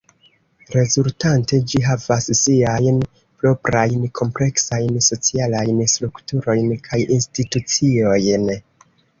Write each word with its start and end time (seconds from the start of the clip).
Rezultante 0.75 1.59
ĝi 1.73 1.81
havas 1.87 2.29
siajn 2.39 2.97
proprajn 3.43 4.09
kompleksajn 4.21 4.97
socialajn 5.09 5.85
strukturojn 5.97 6.75
kaj 6.89 7.03
instituciojn. 7.19 8.51